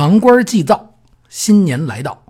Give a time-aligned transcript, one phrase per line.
[0.00, 0.94] 堂官祭灶，
[1.28, 2.24] 新年来到，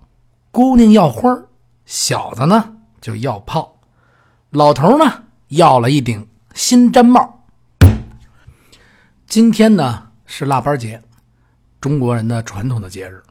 [0.51, 1.41] 姑娘要花
[1.87, 3.79] 小子呢就要炮，
[4.51, 7.45] 老头呢要了一顶新毡帽。
[9.29, 11.01] 今天呢是腊八节，
[11.81, 13.23] 中国人的传统的节日，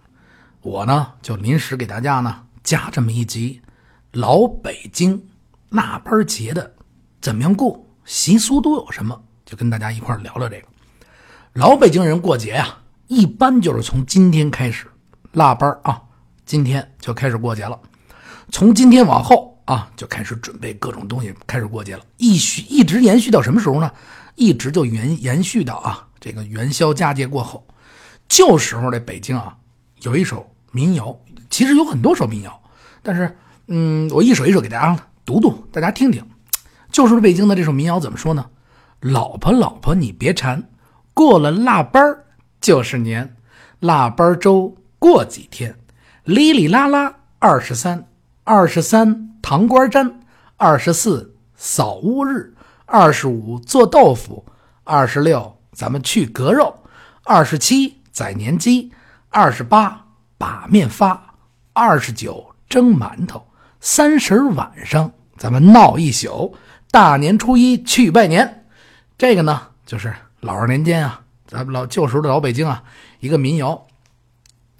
[0.61, 3.61] 我呢就临时给大家呢加这么一集，
[4.13, 5.21] 老北京
[5.67, 6.75] 腊八节的
[7.19, 10.67] 怎么样过，习俗都有什么，就跟大家一块聊聊这个。
[11.51, 12.78] 老北京人过节呀。
[13.09, 14.85] 一般就是从今天开始，
[15.31, 15.99] 腊八啊，
[16.45, 17.77] 今天就开始过节了。
[18.51, 22.03] 从今天往后啊，就开始准备各种东西，开始过节了。
[22.17, 23.91] 一续一直延续到什么时候呢？
[24.35, 27.65] 一直就延延续到啊，这个元宵佳节过后。
[28.27, 29.57] 旧时候的北京啊，
[30.03, 31.19] 有一首民谣，
[31.49, 32.61] 其实有很多首民谣，
[33.01, 36.23] 但是嗯，我一首一首给大家读读，大家听听。
[36.91, 38.45] 旧时候北京的这首民谣怎么说呢？
[38.99, 40.69] 老婆老婆你别馋，
[41.15, 42.25] 过了腊八儿。
[42.61, 43.35] 就是年，
[43.79, 45.75] 腊八粥过几天，
[46.23, 48.05] 哩哩啦啦二十三，
[48.43, 50.19] 二十三糖瓜粘，
[50.57, 52.53] 二十四扫屋日，
[52.85, 54.45] 二十五做豆腐，
[54.83, 56.83] 二十六咱们去割肉，
[57.23, 58.91] 二十七宰年鸡，
[59.29, 60.05] 二十八
[60.37, 61.35] 把面发，
[61.73, 63.47] 二十九蒸馒头，
[63.79, 66.53] 三十晚上咱们闹一宿，
[66.91, 68.65] 大年初一去拜年。
[69.17, 71.21] 这个呢，就是老二年间啊。
[71.49, 72.83] 咱们老旧时候的老北京啊，
[73.19, 73.87] 一个民谣。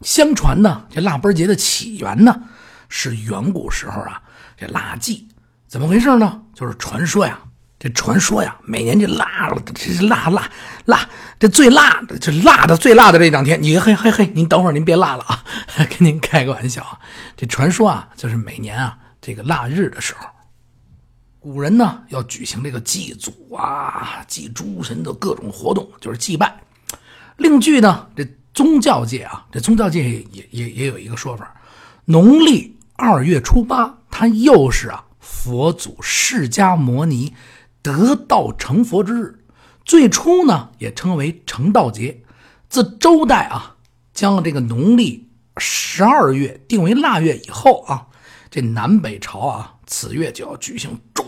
[0.02, 2.44] 相传呢，这腊八节的起源呢，
[2.88, 4.22] 是远古时候啊，
[4.56, 5.28] 这腊祭
[5.68, 6.42] 怎么回事呢？
[6.54, 7.40] 就是传说呀，
[7.78, 10.48] 这传说呀，每年这腊，这腊腊
[10.86, 15.44] 腊，这最辣的，这辣的最辣的这两天，你嘿嘿嘿，您等会儿您别辣了啊，
[15.90, 17.00] 跟您开个玩笑啊。
[17.36, 20.28] 这传说啊，就是每年啊，这个腊日的时候。
[21.40, 26.62] 古人呢要举行这个祭祖啊、祭诸神的各种活动，就是祭拜。
[27.38, 31.56] 另据呢，这宗教界啊，这宗教界也也也有一个说法：
[32.04, 37.34] 农历二月初八，它又是啊佛祖释迦摩尼
[37.82, 39.40] 得道成佛之日。
[39.86, 42.22] 最初呢也称为成道节。
[42.68, 43.78] 自周代啊，
[44.14, 48.08] 将这个农历十二月定为腊月以后啊，
[48.52, 49.76] 这南北朝啊。
[49.92, 51.26] 此月就要举行重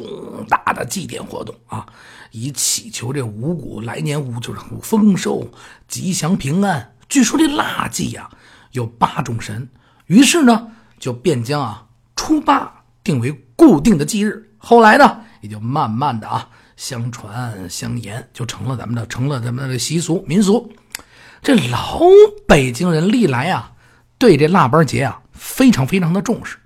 [0.47, 1.83] 大的祭奠活动啊，
[2.29, 5.49] 以祈求这五谷来年五就是丰收、
[5.87, 6.93] 吉祥平安。
[7.09, 8.29] 据说这腊祭呀
[8.73, 9.67] 有八种神，
[10.05, 14.47] 于是呢就便将啊初八定为固定的祭日。
[14.59, 16.47] 后来呢也就慢慢的啊
[16.77, 20.71] 相传相沿，就成了咱们的成了咱们的习俗民俗。
[21.41, 21.99] 这老
[22.47, 23.71] 北京人历来啊
[24.19, 26.59] 对这腊八节啊非常非常的重视。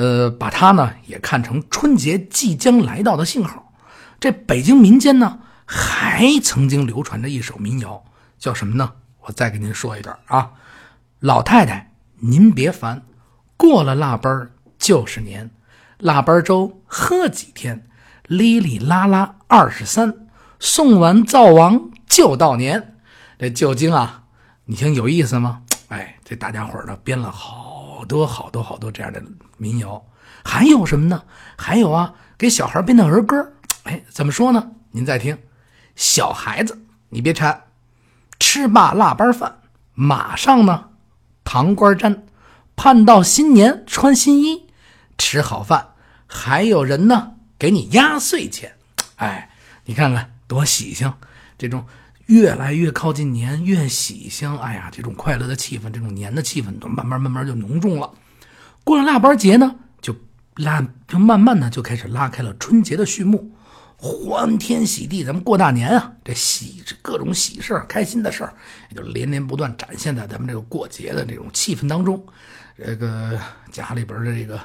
[0.00, 3.70] 呃，把它呢也看成春节即将来到的信号。
[4.18, 8.02] 这北京民间呢还曾经流传着一首民谣，
[8.38, 8.92] 叫什么呢？
[9.20, 10.52] 我再给您说一段啊。
[11.18, 13.02] 老太太您别烦，
[13.58, 14.30] 过了腊八
[14.78, 15.50] 就是年，
[15.98, 17.86] 腊八粥喝几天，
[18.26, 20.26] 哩哩啦啦二十三，
[20.58, 22.96] 送完灶王就到年。
[23.38, 24.22] 这旧京啊，
[24.64, 25.60] 你听有意思吗？
[25.88, 27.69] 哎，这大家伙呢编了好。
[28.00, 29.22] 好多好多好多这样的
[29.58, 30.02] 民谣，
[30.42, 31.22] 还有什么呢？
[31.54, 33.52] 还有啊，给小孩编的儿歌。
[33.82, 34.70] 哎，怎么说呢？
[34.92, 35.36] 您再听，
[35.96, 37.64] 小孩子你别馋，
[38.38, 39.58] 吃罢腊八饭，
[39.92, 40.88] 马上呢
[41.44, 42.22] 糖瓜粘，
[42.74, 44.70] 盼到新年穿新衣，
[45.18, 45.88] 吃好饭，
[46.26, 48.76] 还有人呢给你压岁钱。
[49.16, 49.50] 哎，
[49.84, 51.12] 你看看多喜庆，
[51.58, 51.84] 这种。
[52.30, 54.56] 越来越靠近年，越喜香。
[54.58, 58.08] 哎呀，这种快乐的气氛，这种年的气氛，都慢慢慢慢就浓重了。
[58.84, 60.14] 过了腊八节呢，就
[60.54, 63.50] 拉，就慢慢的就开始拉开了春节的序幕，
[63.96, 68.54] 欢天喜地，咱们过大年啊，这喜各种喜事开心的事儿，
[68.90, 72.24] 也就连连不断展现在咱们这个过节的这种气氛当中。
[72.78, 73.36] 这个
[73.72, 74.60] 家里边的这个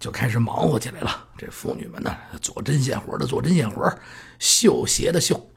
[0.00, 1.24] 就开始忙活起来了。
[1.38, 3.88] 这妇女们呢，做针线活的做针线活，
[4.40, 5.48] 绣鞋的绣。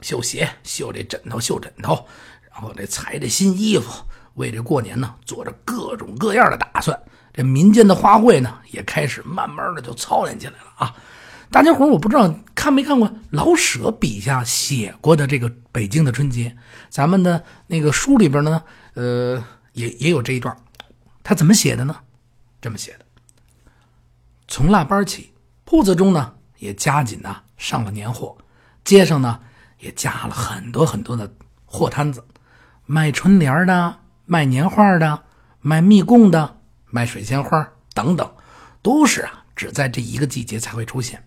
[0.00, 2.06] 绣鞋，绣这枕头，绣枕头，
[2.52, 4.04] 然后这裁这新衣服，
[4.34, 6.98] 为这过年呢做着各种各样的打算。
[7.32, 10.94] 这民间的花卉呢，也开始慢慢的就操练起来了啊！
[11.50, 16.56] 大家伙我不知道看没看过老舍笔下写过的这个北京的春节，
[16.90, 18.62] 咱们的那个书里边呢，
[18.94, 19.42] 呃，
[19.72, 20.56] 也也有这一段。
[21.22, 21.96] 他怎么写的呢？
[22.60, 23.04] 这么写的：
[24.48, 25.32] 从腊八起，
[25.64, 28.36] 铺子中呢也加紧呐上了年货，
[28.84, 29.40] 街上呢。
[29.78, 31.32] 也加了很多很多的
[31.64, 32.24] 货摊子，
[32.86, 35.24] 卖春联的，卖年画的，
[35.60, 38.30] 卖蜜供的，卖水仙花等等，
[38.82, 41.24] 都是啊，只在这一个季节才会出现。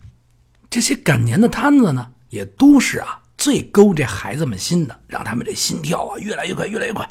[0.69, 7.07] 这些赶年的摊子呢，也都是啊，最勾这孩子们心的，让他们这心跳啊越来越快，越来越快。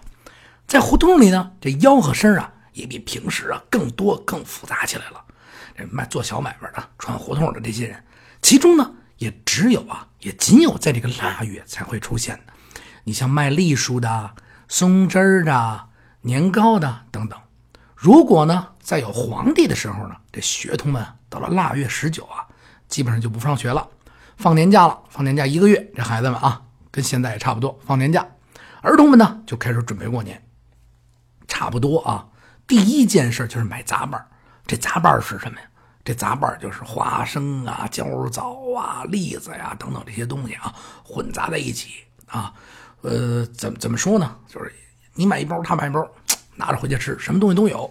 [0.67, 5.25] 在胡同里呢，这吆喝声啊也比平时啊更多、更复杂起来了。
[5.77, 8.03] 这卖做小买卖的、串胡同的这些人，
[8.41, 12.53] 其中呢也只有啊，也仅有在这个腊月才会出现的。
[13.05, 14.35] 你像卖栗树的、
[14.67, 15.89] 松枝儿的、
[16.23, 17.39] 年糕的等等。
[17.95, 22.49] 如果呢，在有皇帝的时候呢，这学童们到了腊月十九啊，
[22.89, 23.87] 基本上就不上学了，
[24.39, 25.93] 放年假了，放年假一个月。
[25.95, 28.27] 这孩子们啊，跟现在也差不多，放年假。
[28.81, 30.43] 儿童们呢，就开始准备过年。
[31.47, 32.27] 差不多啊，
[32.67, 34.27] 第一件事就是买杂拌
[34.67, 35.67] 这杂拌是什么呀？
[36.05, 40.75] 这杂拌就是花生啊、焦枣啊、栗子呀等等这些东西啊，
[41.05, 41.91] 混杂在一起
[42.27, 42.53] 啊。
[43.03, 44.37] 呃，怎么怎么说呢？
[44.47, 44.73] 就是
[45.15, 46.07] 你买一包，他买一包，
[46.57, 47.91] 拿着回去吃，什么东西都有。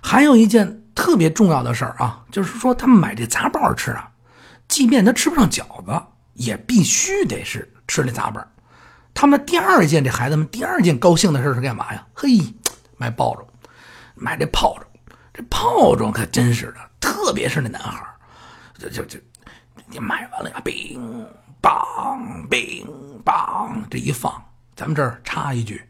[0.00, 4.10] 还有一件特别重要的事儿啊，就是说他们买这杂拌吃啊，
[4.68, 6.02] 即便他吃不上饺子，
[6.34, 8.46] 也必须得是吃那杂拌。
[9.12, 12.06] 他们第二件，这孩子们第二件高兴的事是干嘛呀？
[12.14, 12.38] 嘿，
[12.96, 13.46] 买爆竹，
[14.14, 14.86] 买这炮竹。
[15.38, 18.04] 这炮仗可真是的，特别是那男孩
[18.76, 19.16] 就就就，
[19.86, 21.24] 你买完了呀，冰。
[21.62, 22.84] 梆梆
[23.24, 24.32] 梆，这一放，
[24.74, 25.80] 咱们这儿插一句，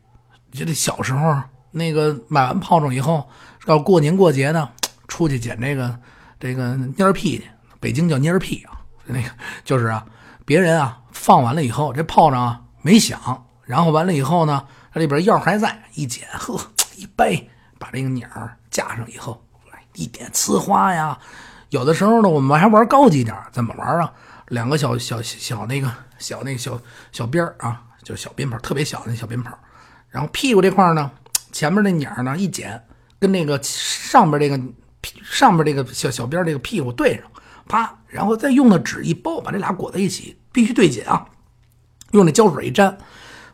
[0.52, 1.34] 就这小时候
[1.70, 3.26] 那个买完炮仗以后，
[3.64, 4.68] 要过年过节呢，
[5.08, 5.98] 出去捡这个
[6.38, 7.48] 这个蔫屁去，
[7.80, 9.30] 北京叫蔫屁啊，那个
[9.64, 10.04] 就是啊，
[10.44, 16.60] 别人啊放完了以后，这炮仗啊没响，然后完了以后呢，它里边药还在，一捡，呵，
[16.96, 17.42] 一掰，
[17.78, 18.28] 把这个鸟
[18.78, 19.44] 架上以后，
[19.94, 21.18] 一点呲花呀，
[21.70, 24.12] 有的时候呢，我们还玩高级点怎么玩啊？
[24.46, 26.80] 两个小小小那个小那个小
[27.10, 29.52] 小鞭啊，就是小鞭炮，特别小那小鞭炮。
[30.10, 31.10] 然后屁股这块呢，
[31.50, 32.80] 前面那鸟呢一剪，
[33.18, 34.62] 跟那个上边这个
[35.24, 37.24] 上边这个小小鞭这个屁股对上，
[37.66, 41.26] 啪，然后再用的纸一包，把这俩裹在一起，必须对紧啊。
[42.12, 42.96] 用那胶水一粘，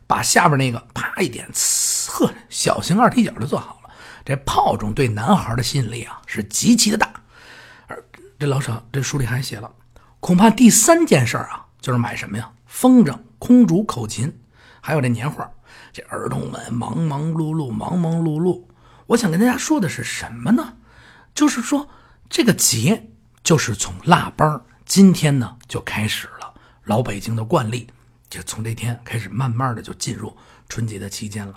[0.06, 3.83] 把下边那个啪一点，呲，呵，小型二踢脚就做好了。
[4.24, 7.12] 这炮种对男孩的吸引力啊是极其的大。
[7.86, 8.02] 而
[8.38, 9.70] 这老舍这书里还写了。
[10.20, 12.50] 恐怕第三件事啊，就是买什么呀？
[12.66, 14.40] 风筝、空竹、口琴，
[14.80, 15.50] 还有这年画。
[15.92, 18.64] 这儿童们忙忙碌碌，忙忙碌碌。
[19.06, 20.76] 我想跟大家说的是什么呢？
[21.34, 21.88] 就是说
[22.28, 23.10] 这个节
[23.42, 26.54] 就是从腊八今天呢就开始了。
[26.84, 27.86] 老北京的惯例，
[28.28, 30.36] 就从这天开始，慢慢的就进入
[30.68, 31.54] 春节的期间了。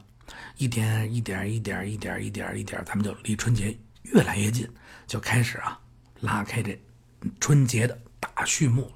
[0.58, 4.70] 一点一点一点一点一点一点，咱们就离春节越来越近，
[5.06, 5.80] 就开始啊
[6.22, 6.80] 拉开这
[7.40, 7.98] 春节的。
[8.20, 8.92] 大序幕了，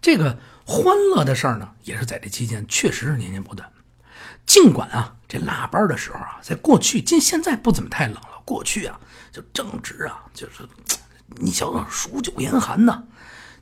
[0.00, 3.70] 这个欢乐的事儿呢，也是在这期间确实是年年不断。
[4.44, 8.42] 尽管啊，这腊八的时候啊，在过去，今现在不怎么太冷了。
[8.44, 9.00] 过去啊，
[9.30, 10.68] 就正值啊，就是
[11.28, 13.04] 你瞧瞧，数九严寒呐。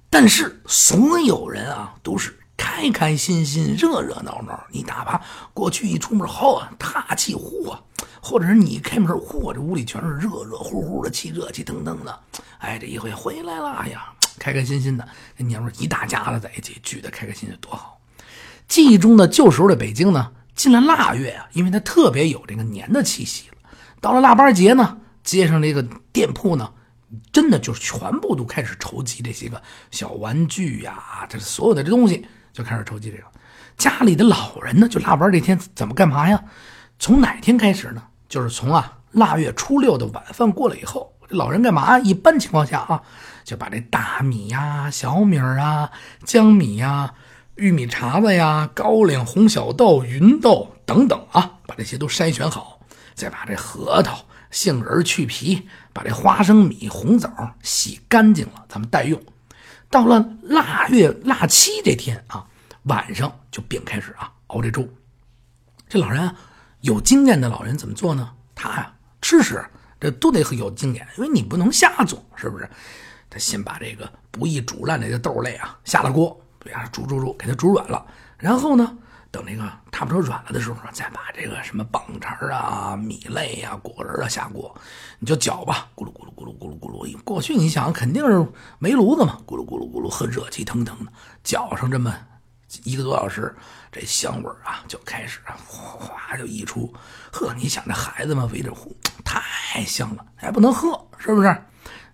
[0.09, 4.67] 但是所有人啊，都是开开心心、热热闹闹。
[4.71, 5.19] 你哪怕
[5.55, 7.81] 过去一出门，好啊大气呼啊，
[8.21, 12.21] 或者是你开门，嚯，这屋里全是热热乎乎的气，热气腾腾的。
[12.59, 14.13] 哎，这一回回来了，哎呀！
[14.39, 17.99] 开开心心的，跟娘们一大家子在一起聚的开开心心多好。
[18.69, 23.57] 记忆中的旧时候的北京呢，进了腊月啊，因为它特别有这个年的气息了。
[24.03, 26.73] 到了腊八节呢，街上这个店铺呢，
[27.33, 29.61] 真的就是全部都开始筹集这些个
[29.91, 33.25] 小玩具呀，这所有的这东西就开始筹集这个。
[33.77, 36.43] 家里的老人呢，就腊八这天怎么干嘛呀？
[36.99, 38.03] 从哪天开始呢？
[38.29, 41.99] 就是从啊腊月初六的晚饭过了以后，老人干嘛？
[41.99, 43.03] 一般情况下啊。
[43.43, 45.91] 就把这大米呀、小米啊、
[46.25, 47.13] 江米呀、
[47.57, 52.79] 玉米碴子呀、高粱、红小豆、芸豆等等啊，把这些都筛选好，
[53.15, 57.29] 再把这核桃、杏仁去皮，把这花生米、红枣
[57.63, 59.21] 洗干净了，咱们待用。
[59.89, 62.47] 到了腊月腊七这天啊，
[62.85, 64.89] 晚上就便开始啊熬这粥。
[65.89, 66.35] 这老人啊，
[66.81, 68.33] 有经验的老人怎么做呢？
[68.55, 69.65] 他呀，吃食
[69.99, 72.69] 这都得有经验，因为你不能瞎做，是不是？
[73.29, 78.05] 他先把这个不易煮烂的这豆类啊下了锅，对呀，煮煮煮，给它煮软了。
[78.39, 78.97] 然后呢，
[79.31, 84.75] 等这个差不多软了的时候，再把这个什么棒碴啊、米类呀、果仁啊下锅，
[85.19, 87.19] 你就搅吧，咕噜咕噜咕噜咕噜咕噜。
[87.23, 88.47] 过去你想肯定是
[88.79, 91.13] 煤炉子嘛，咕噜咕噜咕噜，喝热气腾腾的，
[91.45, 92.13] 搅上这么
[92.85, 93.55] 一个多小时，
[93.91, 96.93] 这香味啊就开始哗哗就溢出。
[97.33, 101.63] 呵，你想这孩子们围着呼，太香了，还不能喝，是不是？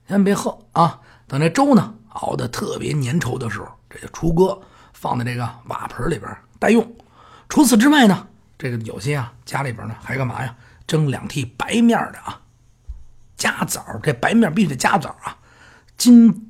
[0.09, 1.01] 先别喝啊。
[1.27, 6.97] 等这粥呢熬得特别粘稠的时候，这就出锅，放在这个瓦盆里边待用。
[7.49, 10.55] 除此之外呢，这个有些啊家里边呢还干嘛呀？
[10.87, 12.41] 蒸两屉白面的啊，
[13.37, 13.85] 加枣。
[14.03, 15.37] 这白面必须得加枣啊。
[15.97, 16.49] 金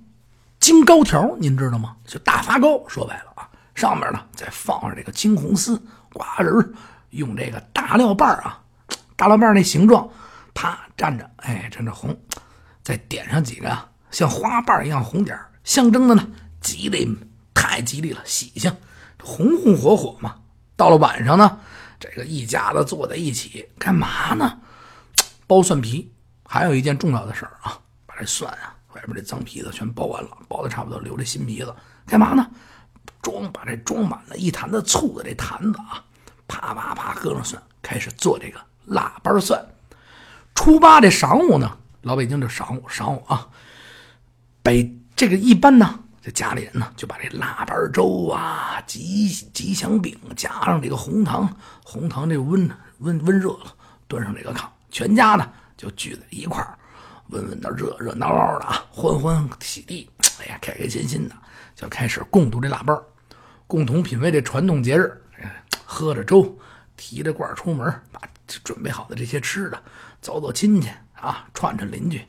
[0.60, 1.96] 金糕条您知道吗？
[2.06, 2.86] 就大发糕。
[2.86, 3.32] 说白了，
[3.76, 5.80] 上面呢再放上这个青红丝、
[6.12, 6.74] 瓜仁
[7.10, 8.60] 用这个大料瓣啊
[9.14, 10.08] 大料瓣那形状，
[10.52, 12.18] 啪蘸着，哎，蘸着红，
[12.82, 13.78] 再点上几个
[14.10, 16.26] 像花瓣一样红点象征的呢，
[16.60, 17.16] 吉利，
[17.54, 18.74] 太吉利了，喜庆，
[19.22, 20.34] 红红火火嘛。
[20.76, 21.58] 到了晚上呢，
[21.98, 24.58] 这个一家子坐在一起干嘛呢？
[25.46, 26.12] 剥蒜皮。
[26.48, 31.74] 还有一件重要的事儿啊，把这蒜啊 外边这脏皮子全剥完了，剥的差不多，留这新皮子，
[32.06, 32.48] 干嘛呢？
[33.22, 36.04] 装把这装满了一坛子醋的这坛子啊，
[36.46, 39.64] 啪啪啪搁上蒜，开始做这个腊八蒜。
[40.54, 43.46] 初八这晌午呢，老北京这晌午晌午啊，
[44.62, 51.48] 北这个一般呢，这家里人呢就把这腊八粥啊、吉吉祥饼加上这个红糖，
[51.84, 53.74] 红糖这温温温热了，
[54.08, 55.46] 端上这个炕，全家呢
[55.76, 56.78] 就聚在一块儿，
[57.28, 60.08] 温温的热热闹闹的啊，欢欢喜地，
[60.40, 61.34] 哎呀，开开心心的
[61.76, 62.98] 就开始共度这腊八
[63.66, 65.12] 共同品味这传统节日，
[65.84, 66.58] 喝着粥，
[66.96, 68.20] 提着罐出门，把
[68.64, 69.78] 准备好的这些吃的，
[70.22, 72.24] 走走亲戚啊，串串邻居。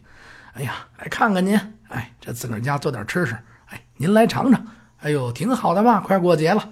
[0.54, 3.38] 哎呀，来看看您，哎，这自个儿家做点吃吃，
[3.68, 6.70] 哎，您来尝尝，哎呦，挺好的嘛，快过节了，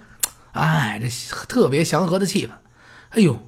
[0.52, 1.08] 哎，这
[1.48, 2.52] 特别祥和的气氛，
[3.12, 3.40] 哎呦，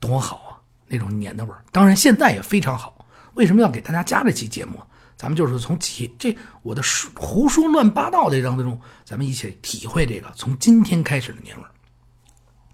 [0.00, 0.50] 多好啊，
[0.88, 1.62] 那种年的味儿。
[1.70, 3.06] 当然现在也非常好。
[3.34, 4.82] 为什么要给大家加这期节目？
[5.18, 6.80] 咱们就是从体这我的
[7.16, 11.70] 胡说乱八道的当中，咱们一起体会这个从今天开始的年味儿。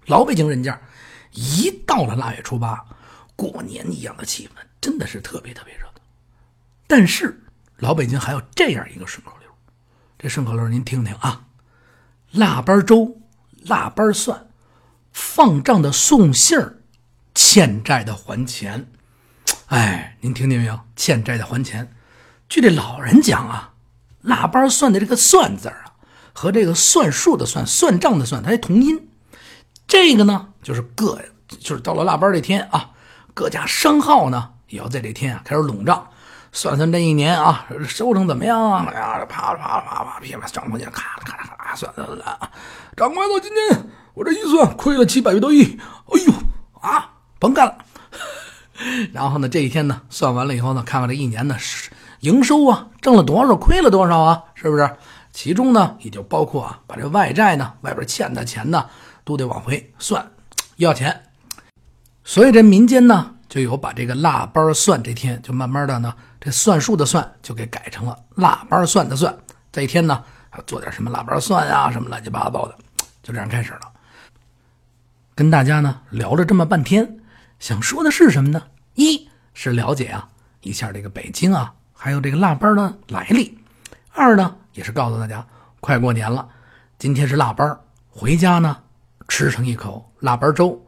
[0.05, 0.79] 老北京人家
[1.31, 2.85] 一到了腊月初八，
[3.35, 5.93] 过年一样的气氛，真的是特别特别热闹。
[6.85, 7.43] 但是
[7.77, 9.49] 老北京还有这样一个顺口溜，
[10.19, 11.47] 这顺口溜您听听啊：
[12.29, 13.19] 腊八粥、
[13.63, 14.47] 腊八蒜，
[15.11, 16.77] 放账的送信儿，
[17.33, 18.87] 欠债的还钱。
[19.65, 20.79] 哎，您听见没有？
[20.95, 21.91] 欠债的还钱。
[22.47, 23.73] 据这老人讲啊，
[24.21, 25.93] 腊八算的这个“算”字啊，
[26.33, 29.09] 和这个算数的“算”、算账的“算”，它同音。
[29.87, 31.19] 这个呢，就是各
[31.59, 32.91] 就是到了腊八这天啊，
[33.33, 36.07] 各家商号呢也要在这天啊开始拢账，
[36.51, 38.85] 算算这一年啊收成怎么样啊？
[38.89, 42.49] 哎呀，啪啪啪啪，噼啪，账簿上咔啦咔咔算算算啊！
[42.95, 45.79] 掌柜的，今天我这一算亏了七百多亿，
[46.13, 46.33] 哎呦
[46.79, 47.09] 啊，
[47.39, 47.77] 甭干了。
[49.13, 51.84] 然后呢，这一天呢算完了以后呢，看看这一年呢是。
[52.25, 54.43] 营收啊，挣了多少，亏了多少啊？
[54.55, 54.97] 是不是？
[55.31, 58.89] 其中呢，也就包括啊，把这外债呢，外边欠的钱呢，
[59.23, 60.27] 都得往回算，
[60.77, 61.23] 要钱。
[62.23, 69.37] 所以这民间呢，就有把这个腊八算这天，就慢慢的呢，这算术的算就给改成了腊八算的算。
[69.71, 72.75] 这一天呢，还做点什么腊八蒜啊，什么乱七八糟的，
[73.21, 73.81] 就这样开始了。
[75.35, 77.19] 跟大家呢聊了这么半天，
[77.59, 78.63] 想说的是什么呢？
[78.95, 80.27] 一是了解啊
[80.61, 81.73] 一下这个北京啊。
[81.97, 83.57] 还有这个腊八的来历，
[84.11, 85.43] 二呢也是告诉大家，
[85.79, 86.47] 快过年了，
[86.99, 88.77] 今天是腊八，回家呢
[89.27, 90.79] 吃上一口腊八粥，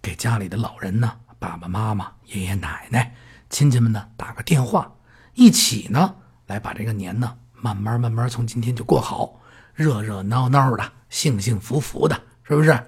[0.00, 3.14] 给家里的老人呢，爸爸妈妈、爷爷奶奶、
[3.50, 4.90] 亲戚们呢打个电话，
[5.34, 6.14] 一起呢
[6.46, 9.38] 来把这个年呢慢慢慢慢从今天就过好，
[9.74, 12.78] 热热闹闹的，幸幸福福的，是不是？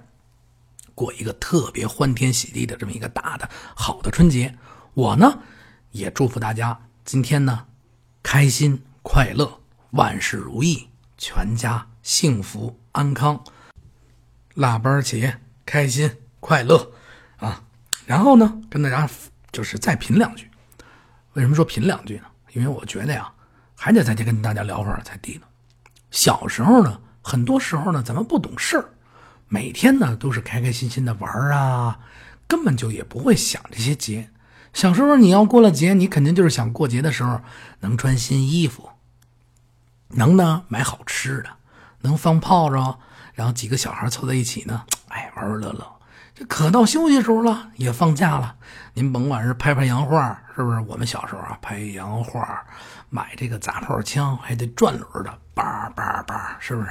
[0.94, 4.56] 过一个特别欢天喜地的这么一个大的好的春节，
[4.94, 5.40] 我呢
[5.90, 6.80] 也祝福大家。
[7.04, 7.66] 今天呢，
[8.22, 13.44] 开心快乐，万事如意，全家幸福安康，
[14.54, 16.92] 腊八节开心快乐
[17.36, 17.62] 啊！
[18.06, 19.06] 然后呢，跟大家
[19.52, 20.50] 就是再品两句。
[21.34, 22.24] 为什么说品两句呢？
[22.54, 23.30] 因为我觉得呀，
[23.76, 25.42] 还得再跟大家聊会儿才对呢。
[26.10, 28.88] 小时候呢，很多时候呢，咱们不懂事儿，
[29.48, 32.00] 每天呢都是开开心心的玩啊，
[32.48, 34.30] 根本就也不会想这些节。
[34.74, 37.40] 小时候你要过了节，你肯定就是想过节的时候
[37.80, 38.90] 能穿新衣服，
[40.08, 41.48] 能呢买好吃的，
[42.00, 42.98] 能放炮仗，
[43.34, 45.90] 然后几个小孩凑在一起呢，哎玩玩乐乐。
[46.34, 48.56] 这可到休息时候了，也放假了，
[48.94, 50.80] 您甭管是拍拍洋画，是不是？
[50.80, 52.66] 我们小时候啊拍洋画，
[53.14, 56.88] 买这个砸炮枪还得转轮的，叭叭叭，是不是？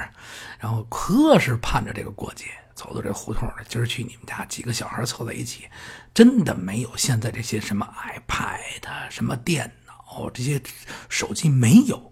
[0.58, 2.46] 然后可是盼着这个过节。
[2.74, 5.68] 走到这胡同里，今儿去你们家，几个小孩凑在一起，
[6.12, 10.60] 真的没有现在这些什么 iPad、什么电脑这些
[11.08, 12.10] 手机没有，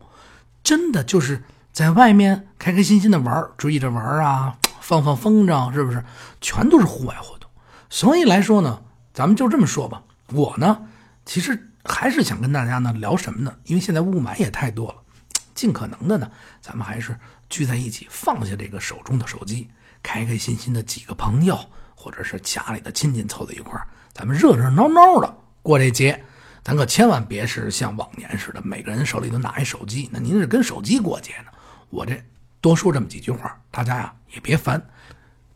[0.62, 1.42] 真的就是
[1.72, 6.04] 在外面开开心心的玩，追着玩啊，放放风筝，是不是？
[6.40, 7.50] 全都是户外活动。
[7.90, 10.04] 所以来说呢，咱们就这么说吧。
[10.28, 10.86] 我呢，
[11.24, 13.54] 其实还是想跟大家呢聊什么呢？
[13.64, 15.02] 因为现在雾霾也太多了，
[15.54, 19.68] 尽可能的呢，咱们还是聚在一起，放下这个手中的手机。
[20.02, 21.56] 开开心心的几个朋友，
[21.94, 26.24] 或者是家里的亲戚凑在一块儿，咱们热热闹闹的过这节。
[26.64, 30.08] 咱可千万别是像往年似的，每个人手里都拿一手机。
[30.12, 31.52] 那您是跟手机过节呢？
[31.90, 32.20] 我这
[32.60, 34.80] 多说这么几句话，大家呀也别烦。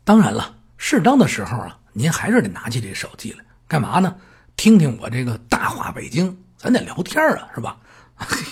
[0.05, 4.15] 当然了，适当的时候啊，您还是得拿起这手机来，干嘛呢？
[4.57, 7.77] 听听我这个大话北京，咱得聊天啊，是吧？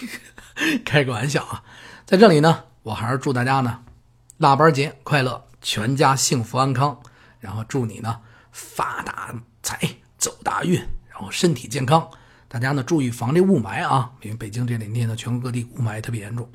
[0.86, 1.64] 开个玩笑啊，
[2.06, 3.82] 在这里呢，我还是祝大家呢，
[4.38, 6.98] 腊八节快乐，全家幸福安康，
[7.40, 8.22] 然后祝你呢
[8.52, 9.34] 发大
[9.64, 9.80] 财，
[10.20, 12.08] 走大运，然后身体健康。
[12.48, 16.48] 大家呢注意防这雾霾啊，因为北京这两天呢，全国各地雾霾特别严重。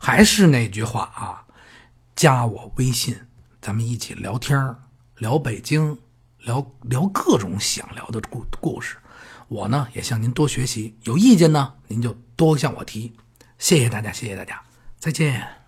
[0.00, 1.46] 还是那句话啊，
[2.16, 3.16] 加我微信，
[3.62, 4.74] 咱们一起聊天
[5.16, 5.96] 聊北京，
[6.46, 8.96] 聊聊各种想聊的故故事。
[9.48, 13.12] 我呢也向您多学习，有意见呢您就多向我提。
[13.58, 14.62] 谢谢大家，谢谢大家，
[14.98, 15.65] 再见。